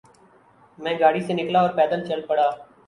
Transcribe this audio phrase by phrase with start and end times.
[0.77, 2.49] میں گاڑی سے نکلا اور پیدل چل پڑا۔